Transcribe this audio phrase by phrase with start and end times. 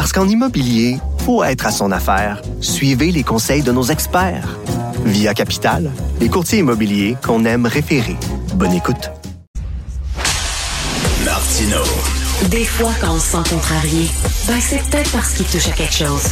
[0.00, 0.96] Parce qu'en immobilier,
[1.26, 2.40] faut être à son affaire.
[2.62, 4.56] Suivez les conseils de nos experts.
[5.04, 8.16] Via Capital, les courtiers immobiliers qu'on aime référer.
[8.54, 9.10] Bonne écoute.
[11.22, 11.82] Martino.
[12.50, 14.10] Des fois, quand on se sent contrarié,
[14.48, 16.22] ben c'est peut-être parce qu'il touche à quelque chose.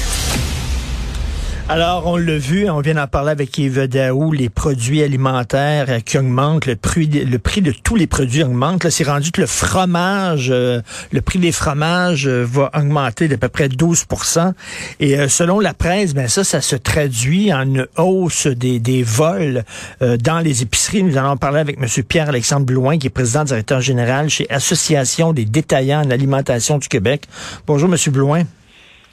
[1.70, 6.00] Alors, on l'a vu, on vient d'en parler avec Yves Daou, les produits alimentaires euh,
[6.00, 8.84] qui augmentent, le prix, le prix de tous les produits augmente.
[8.84, 10.80] Là, c'est rendu que le fromage, euh,
[11.12, 14.54] le prix des fromages euh, va augmenter d'à peu près 12%
[15.00, 19.62] Et selon la presse, ben ça, ça se traduit en une hausse des, des vols
[20.00, 21.02] dans les épiceries.
[21.02, 21.86] Nous allons parler avec M.
[22.02, 27.24] Pierre-Alexandre Blouin, qui est président directeur général chez Association des détaillants en alimentation du Québec.
[27.66, 28.12] Bonjour, M.
[28.12, 28.44] Blouin.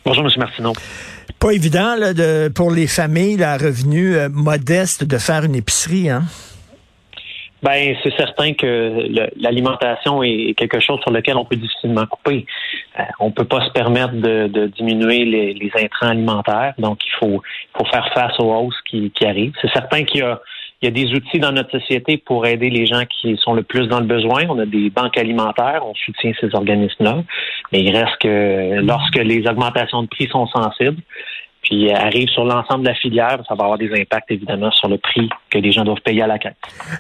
[0.06, 0.32] Bonjour, M.
[0.38, 0.74] Martineau.
[1.40, 6.10] Pas évident là, de, pour les familles à revenus euh, modestes de faire une épicerie,
[6.10, 6.24] hein?
[7.64, 12.46] Ben, c'est certain que l'alimentation est quelque chose sur lequel on peut difficilement couper.
[13.00, 17.42] Euh, on peut pas se permettre de, diminuer les, intrants alimentaires, donc il faut,
[17.76, 19.54] faut faire face aux hausses qui, qui arrivent.
[19.64, 20.40] C'est certain qu'il y a
[20.86, 23.64] il y a des outils dans notre société pour aider les gens qui sont le
[23.64, 24.44] plus dans le besoin.
[24.50, 27.24] On a des banques alimentaires, on soutient ces organismes-là.
[27.72, 31.02] Mais il reste que lorsque les augmentations de prix sont sensibles,
[31.66, 34.88] puis euh, arrive sur l'ensemble de la filière, ça va avoir des impacts évidemment sur
[34.88, 36.54] le prix que les gens doivent payer à la caisse.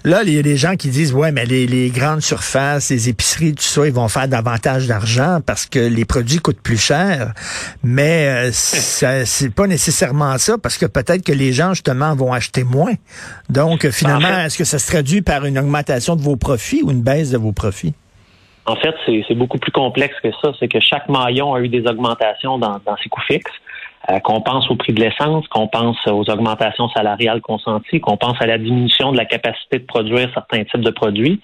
[0.03, 3.53] Là, il y a des gens qui disent ouais, mais les, grandes surfaces, les épiceries,
[3.53, 7.33] tout ça, ils vont faire davantage d'argent parce que les produits coûtent plus cher.
[7.83, 12.63] Mais euh, c'est pas nécessairement ça parce que peut-être que les gens justement vont acheter
[12.63, 12.93] moins.
[13.49, 17.03] Donc finalement, est-ce que ça se traduit par une augmentation de vos profits ou une
[17.03, 17.93] baisse de vos profits?
[18.65, 20.51] En fait, c'est beaucoup plus complexe que ça.
[20.59, 23.51] C'est que chaque maillon a eu des augmentations dans ses coûts fixes.
[24.11, 28.39] Euh, qu'on pense au prix de l'essence, qu'on pense aux augmentations salariales consenties, qu'on pense
[28.39, 31.41] à la diminution de la capacité de produire certains types de produits.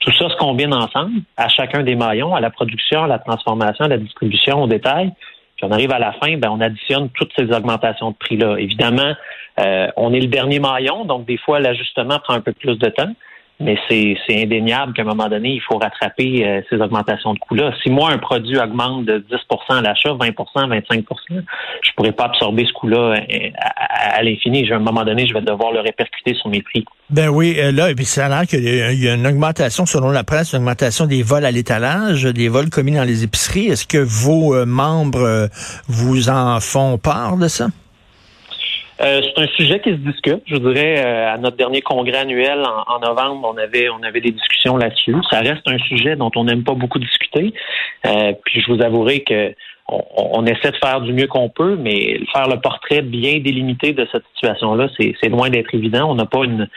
[0.00, 3.86] Tout ça se combine ensemble à chacun des maillons, à la production, à la transformation,
[3.86, 5.12] à la distribution, au détail.
[5.56, 8.56] Puis on arrive à la fin, ben, on additionne toutes ces augmentations de prix-là.
[8.58, 9.14] Évidemment,
[9.60, 12.88] euh, on est le dernier maillon, donc des fois l'ajustement prend un peu plus de
[12.90, 13.12] temps
[13.62, 17.72] mais c'est indéniable qu'à un moment donné, il faut rattraper euh, ces augmentations de coûts-là.
[17.82, 21.06] Si moi, un produit augmente de 10% à l'achat, 20% 25%
[21.82, 24.70] je pourrais pas absorber ce coût-là euh, à, l'infini.
[24.70, 26.84] À un moment donné, je vais devoir le répercuter sur mes prix.
[27.10, 30.10] Ben oui, euh, là, et puis ça a l'air qu'il y a une augmentation, selon
[30.10, 33.68] la presse, une augmentation des vols à l'étalage, des vols commis dans les épiceries.
[33.68, 35.48] Est-ce que vos membres
[35.88, 37.66] vous en font part de ça?
[39.04, 40.42] Euh, c'est un sujet qui se discute.
[40.46, 44.30] Je dirais euh, à notre dernier congrès annuel en, novembre, on avait on avait des
[44.30, 45.16] discussions là-dessus.
[45.30, 47.52] Ça reste un sujet dont on n'aime pas beaucoup discuter.
[48.06, 49.54] Euh, puis je vous avouerai que
[49.88, 54.06] on, essaie de faire du mieux qu'on peut, mais faire le portrait bien délimité de
[54.10, 56.10] cette situation-là, c'est loin d'être évident.
[56.10, 56.68] On n'a pas une,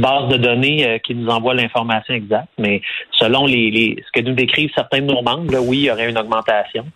[0.00, 2.80] base de données euh, qui nous envoie l'information exacte, mais
[3.12, 6.18] selon les, ce que nous décrivent certains de nos membres, oui, il y aurait une
[6.18, 6.86] augmentation.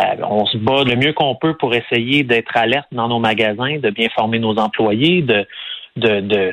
[0.00, 3.78] Euh, on se bat le mieux qu'on peut pour essayer d'être alerte dans nos magasins,
[3.78, 5.46] de bien former nos employés, de,
[5.96, 6.52] de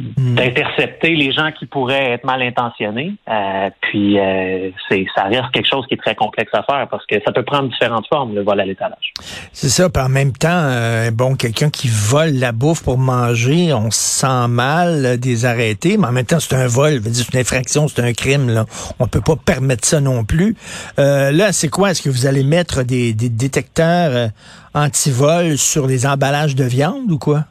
[0.00, 0.34] Hmm.
[0.34, 3.14] d'intercepter les gens qui pourraient être mal intentionnés.
[3.28, 7.06] Euh, puis euh, c'est ça reste quelque chose qui est très complexe à faire parce
[7.06, 9.12] que ça peut prendre différentes formes le vol à l'étalage.
[9.52, 9.88] C'est ça.
[9.88, 14.20] Puis en même temps, euh, bon, quelqu'un qui vole la bouffe pour manger, on se
[14.20, 18.02] sent mal des arrêtés, mais en même temps c'est un vol, c'est une infraction, c'est
[18.02, 18.50] un crime.
[18.50, 18.64] Là,
[18.98, 20.56] on peut pas permettre ça non plus.
[20.96, 21.92] là, c'est quoi?
[21.92, 24.30] Est-ce que vous allez mettre des, des détecteurs
[24.74, 27.44] anti-vol sur les emballages de viande ou quoi?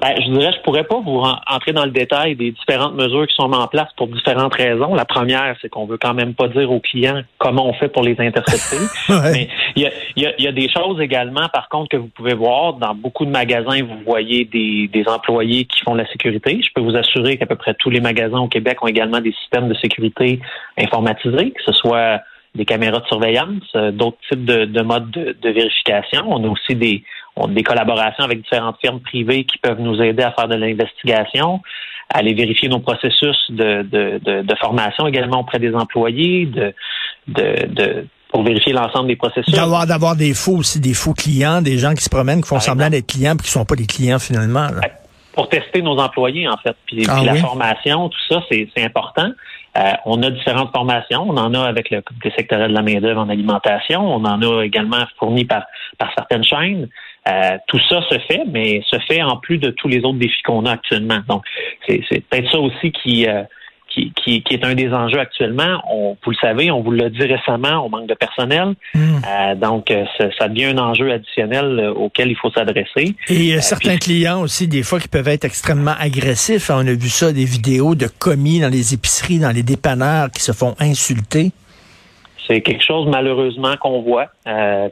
[0.00, 3.34] Ben, je dirais, je pourrais pas vous entrer dans le détail des différentes mesures qui
[3.34, 4.94] sont mises en place pour différentes raisons.
[4.94, 8.02] La première, c'est qu'on veut quand même pas dire aux clients comment on fait pour
[8.02, 8.78] les intercepter.
[9.32, 12.08] Mais il y a, y, a, y a, des choses également, par contre, que vous
[12.08, 12.74] pouvez voir.
[12.74, 16.60] Dans beaucoup de magasins, vous voyez des, des employés qui font la sécurité.
[16.62, 19.32] Je peux vous assurer qu'à peu près tous les magasins au Québec ont également des
[19.32, 20.40] systèmes de sécurité
[20.78, 22.20] informatisés, que ce soit
[22.54, 26.24] des caméras de surveillance, euh, d'autres types de, de modes de, de, vérification.
[26.26, 27.04] On a aussi des,
[27.40, 30.56] on a des collaborations avec différentes firmes privées qui peuvent nous aider à faire de
[30.56, 31.60] l'investigation,
[32.12, 36.74] à aller vérifier nos processus de, de, de, formation également auprès des employés, de,
[37.28, 39.54] de, pour vérifier l'ensemble des processus.
[39.54, 42.60] D'avoir d'avoir des faux aussi, des faux clients, des gens qui se promènent, qui font
[42.60, 44.68] semblant d'être clients, puis qui sont pas des clients finalement.
[45.32, 46.76] Pour tester nos employés, en fait.
[46.86, 49.30] Puis, ah la formation, tout ça, c'est important.
[50.04, 51.22] on a différentes formations.
[51.22, 54.00] On en a avec le comité sectoriel de la main-d'œuvre en alimentation.
[54.00, 55.62] On en a également fourni par,
[55.98, 56.88] par certaines chaînes.
[57.66, 60.66] Tout ça se fait, mais se fait en plus de tous les autres défis qu'on
[60.66, 61.20] a actuellement.
[61.28, 61.44] Donc,
[61.86, 63.26] c'est peut-être ça aussi qui,
[63.90, 64.12] qui,
[64.42, 65.82] qui, est un des enjeux actuellement.
[65.90, 68.74] On, vous le savez, on vous l'a dit récemment, on manque de personnel.
[68.94, 69.20] Hmm.
[69.26, 70.04] Euh, donc, euh,
[70.38, 73.14] ça, devient un enjeu additionnel euh, auquel il faut s'adresser.
[73.28, 76.70] Et il y a certains clients aussi, des fois, qui peuvent être extrêmement agressifs.
[76.70, 80.42] On a vu ça, des vidéos de commis dans les épiceries, dans les dépanneurs qui
[80.42, 81.52] se font insulter.
[82.50, 84.26] C'est quelque chose malheureusement qu'on voit.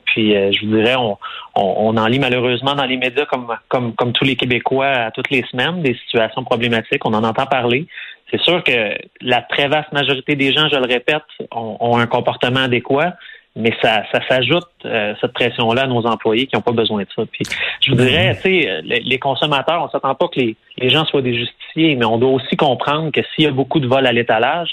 [0.04, 1.18] puis je vous dirais, on,
[1.56, 5.30] on, en lit malheureusement dans les médias comme, comme, comme tous les Québécois à toutes
[5.30, 7.04] les semaines, des situations problématiques.
[7.04, 7.88] On en entend parler.
[8.30, 12.60] C'est sûr que la très vaste majorité des gens, je le répète, ont, un comportement
[12.60, 13.14] adéquat,
[13.56, 17.08] mais ça, ça s'ajoute euh, cette pression-là à nos employés qui n'ont pas besoin de
[17.14, 17.22] ça.
[17.30, 17.44] Puis,
[17.80, 20.56] je vous dirais, tu sais, les, consommateurs, on s'attend pas que les,
[20.90, 23.86] gens soient des justiciers, mais on doit aussi comprendre que s'il y a beaucoup de
[23.86, 24.70] vols à l'étalage,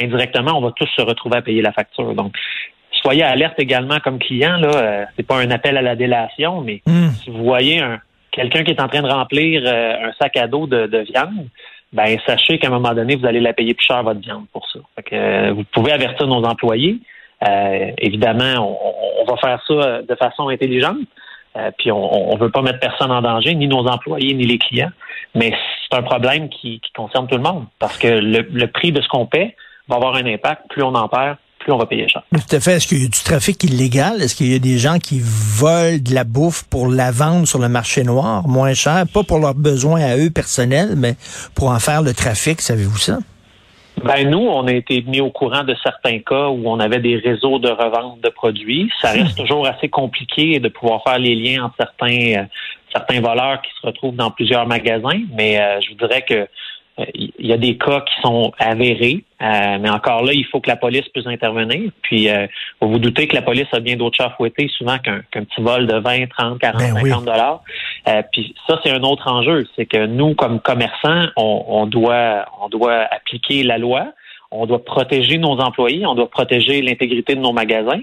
[0.00, 2.14] indirectement, on va tous se retrouver à payer la facture.
[2.14, 2.36] Donc,
[3.02, 4.56] soyez alerte également comme client.
[4.56, 7.10] Là, euh, c'est pas un appel à la délation, mais hmm.
[7.10, 8.00] si vous voyez un
[8.30, 11.48] quelqu'un qui est en train de remplir euh, un sac à dos de, de viande,
[11.92, 14.68] ben sachez qu'à un moment donné, vous allez la payer plus cher votre viande pour
[14.70, 14.78] ça.
[15.02, 16.98] que, euh, vous pouvez avertir nos employés.
[17.48, 18.78] Euh, évidemment,
[19.20, 20.98] on, va faire ça de façon intelligente.
[21.78, 24.92] Puis on ne veut pas mettre personne en danger, ni nos employés, ni les clients.
[25.34, 27.64] Mais c'est un problème qui, concerne tout le monde.
[27.78, 29.56] Parce que le, le prix de ce qu'on paie
[29.90, 30.62] va avoir un impact.
[30.70, 32.22] Plus on en perd, plus on va payer cher.
[32.32, 32.72] Tout à fait.
[32.72, 34.22] Est-ce qu'il y a du trafic illégal?
[34.22, 37.58] Est-ce qu'il y a des gens qui volent de la bouffe pour la vendre sur
[37.58, 39.04] le marché noir moins cher?
[39.12, 41.14] Pas pour leurs besoins à eux personnels, mais
[41.54, 42.60] pour en faire le trafic.
[42.60, 43.18] Savez-vous ça?
[44.02, 47.16] Ben nous, on a été mis au courant de certains cas où on avait des
[47.16, 48.90] réseaux de revente de produits.
[49.02, 49.20] Ça hmm.
[49.20, 52.44] reste toujours assez compliqué de pouvoir faire les liens entre certains euh,
[52.92, 56.48] certains voleurs qui se retrouvent dans plusieurs magasins, mais euh, je vous dirais que
[57.14, 60.68] il y a des cas qui sont avérés, euh, mais encore là, il faut que
[60.68, 61.90] la police puisse intervenir.
[62.02, 62.46] Puis, euh,
[62.80, 65.86] vous vous doutez que la police a bien d'autres chats fouettés souvent qu'un petit vol
[65.86, 67.62] de 20, 30, 40, 50 dollars.
[68.08, 69.66] Euh, puis ça, c'est un autre enjeu.
[69.76, 74.12] C'est que nous, comme commerçants, on, doit, on doit appliquer la loi.
[74.50, 76.06] On doit protéger nos employés.
[76.06, 78.00] On doit protéger l'intégrité de nos magasins.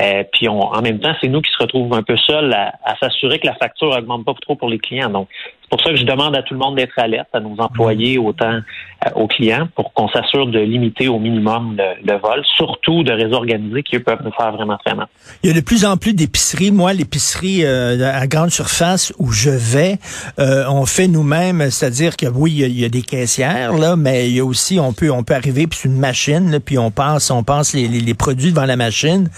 [0.00, 2.96] Euh, puis en même temps, c'est nous qui se retrouvons un peu seuls à, à
[2.98, 5.10] s'assurer que la facture augmente pas trop pour les clients.
[5.10, 5.28] Donc,
[5.68, 8.16] c'est pour ça que je demande à tout le monde d'être alerte, à nos employés
[8.16, 8.54] autant
[9.06, 13.34] euh, aux clients, pour qu'on s'assure de limiter au minimum le, vol, surtout de réseaux
[13.34, 15.08] organisés qui eux, peuvent nous faire vraiment très mal.
[15.42, 16.70] Il y a de plus en plus d'épiceries.
[16.70, 19.98] Moi, l'épicerie euh, à grande surface où je vais,
[20.38, 24.36] euh, on fait nous-mêmes, c'est-à-dire que oui, il y, a, des caissières là, mais il
[24.36, 27.30] y a aussi on peut on peut arriver puis c'est une machine, puis on passe
[27.30, 29.28] on passe les, les, produits devant la machine.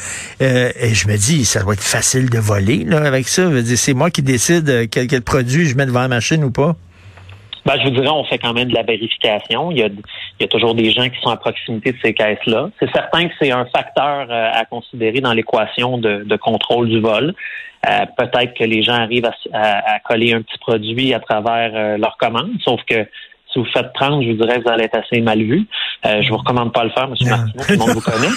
[0.40, 3.50] et je me dis, ça doit être facile de voler là avec ça.
[3.74, 6.76] C'est moi qui décide quel, quel produit je mets devant la machine ou pas?
[7.66, 9.70] Ben, je vous dirais, on fait quand même de la vérification.
[9.70, 12.70] Il y a, toujours des gens qui sont à proximité de ces caisses-là.
[12.80, 17.34] C'est certain que c'est un facteur euh, à considérer dans l'équation de, contrôle du vol.
[17.88, 22.16] Euh, peut-être que les gens arrivent à, coller un petit produit à travers euh, leur
[22.16, 23.06] commande, sauf que
[23.52, 25.66] si vous faites 30, je vous dirais que vous allez être assez mal vu.
[26.06, 27.14] Euh, je vous recommande pas le faire, M.
[27.28, 28.28] Martineau, tout le monde vous connaît.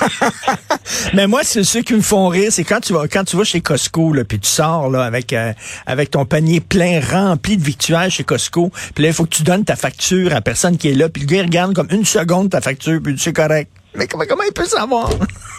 [1.13, 3.43] Mais moi, c'est ceux qui me font rire, c'est quand tu vas quand tu vas
[3.43, 5.53] chez Costco, puis tu sors là, avec euh,
[5.85, 9.43] avec ton panier plein rempli de victuailles chez Costco, puis là, il faut que tu
[9.43, 12.05] donnes ta facture à la personne qui est là, puis le gars regarde comme une
[12.05, 13.71] seconde ta facture, puis c'est correct.
[13.95, 15.09] Mais comment, comment il peut savoir?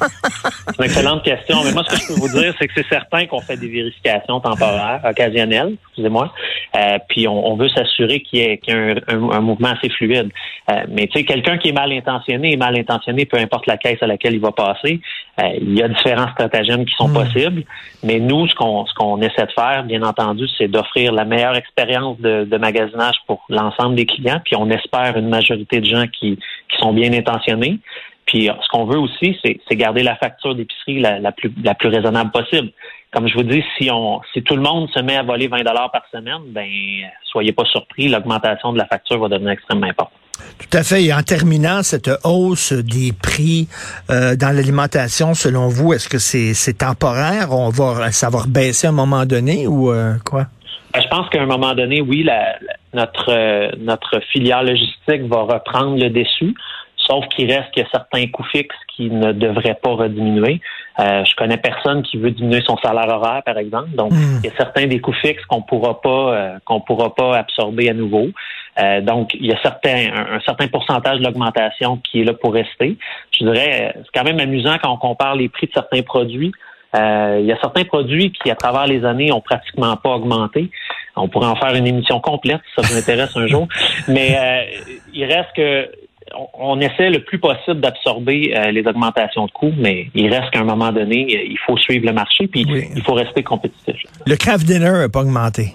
[0.01, 1.59] C'est une excellente question.
[1.65, 3.69] Mais moi, ce que je peux vous dire, c'est que c'est certain qu'on fait des
[3.69, 6.33] vérifications temporaires, occasionnelles, excusez-moi.
[6.77, 8.61] Euh, puis on, veut s'assurer qu'il y ait,
[9.09, 10.31] un, mouvement assez fluide.
[10.71, 13.77] Euh, mais tu sais, quelqu'un qui est mal intentionné est mal intentionné, peu importe la
[13.77, 15.01] caisse à laquelle il va passer.
[15.41, 17.15] Euh, il y a différents stratagèmes qui sont hmm.
[17.15, 17.63] possibles.
[18.03, 21.57] Mais nous, ce qu'on ce qu'on essaie de faire, bien entendu, c'est d'offrir la meilleure
[21.57, 24.41] expérience de, de magasinage pour l'ensemble des clients.
[24.45, 27.79] Puis on espère une majorité de gens qui, qui sont bien intentionnés.
[28.27, 32.31] Puis ce qu'on veut aussi, c'est garder la facture d'épicerie la, plus, la plus raisonnable
[32.31, 32.71] possible.
[33.13, 35.59] Comme je vous dis, si on si tout le monde se met à voler 20
[35.59, 36.67] dollars par semaine, ben
[37.25, 40.19] soyez pas surpris, l'augmentation de la facture va devenir extrêmement importante.
[40.59, 41.05] Tout à fait.
[41.05, 43.69] Et en terminant, cette hausse des prix
[44.11, 47.53] euh, dans l'alimentation, selon vous, est-ce que c'est temporaire?
[47.53, 50.47] On va ça va baisser à un moment donné ou euh, quoi?
[50.93, 52.57] Ben, je pense qu'à un moment donné, oui, la,
[52.93, 56.55] notre euh, notre filière logistique va reprendre le dessus.
[57.07, 60.61] Sauf qu'il reste qu'il y a certains coûts fixes qui ne devraient pas rediminuer.
[61.01, 63.91] Euh, je connais personne qui veut diminuer son salaire horaire, par exemple.
[63.91, 64.41] Donc, hmm.
[64.43, 67.91] il y a certains des coûts fixes qu'on pourra pas euh, qu'on pourra pas absorber
[67.91, 68.29] à nouveau.
[68.79, 72.55] Euh, donc, il y a certains, un, certain pourcentage de l'augmentation qui est là pour
[72.55, 72.97] rester.
[73.33, 76.53] Je dirais, c'est quand même amusant quand on compare les prix de certains produits.
[76.95, 80.71] il y a certains produits qui, à travers les années, ont pratiquement pas augmenté.
[81.17, 83.69] On pourrait en faire une émission complète si ça vous intéresse un jour.
[84.09, 84.69] Mais
[85.13, 85.89] il reste que
[86.55, 90.61] on essaie le plus possible d'absorber euh, les augmentations de coûts, mais il reste qu'à
[90.61, 93.97] un moment donné, il faut suivre le marché, puis il faut rester compétitif.
[94.27, 95.75] Le craft dinner n'a pas augmenté.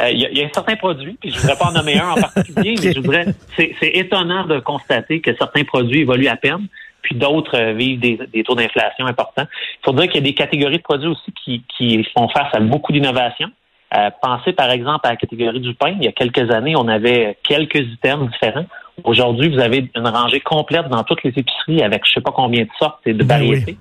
[0.00, 2.14] Euh, il y, a certains produits, puis je ne voudrais pas en nommer un en
[2.14, 6.66] particulier, mais je voudrais, c'est étonnant de constater que certains produits évoluent à peine,
[7.02, 9.46] puis d'autres euh, vivent des, taux d'inflation importants.
[9.80, 12.48] Il faut dire qu'il y a des catégories de produits aussi qui, qui font face
[12.54, 13.50] à beaucoup d'innovations.
[13.94, 15.94] Euh, pensez par exemple à la catégorie du pain.
[15.98, 18.64] Il y a quelques années, on avait quelques items différents.
[19.04, 22.62] Aujourd'hui, vous avez une rangée complète dans toutes les épiceries avec je sais pas combien
[22.62, 23.76] de sortes et de ben variétés.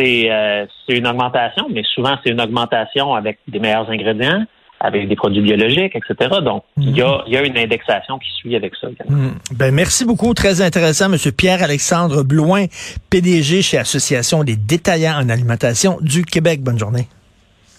[0.00, 4.44] Euh, c'est une augmentation, mais souvent c'est une augmentation avec des meilleurs ingrédients,
[4.80, 6.36] avec des produits biologiques, etc.
[6.42, 8.88] Donc, il, y a, y, une indexation qui suit avec ça.
[9.08, 9.30] Hmm.
[9.52, 10.34] Ben, merci beaucoup.
[10.34, 11.18] Très intéressant, M.
[11.32, 12.66] Pierre-Alexandre Blouin,
[13.10, 16.62] PDG chez Association des détaillants en alimentation du Québec.
[16.62, 17.08] Bonne journée.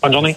[0.01, 0.35] Bonne journée.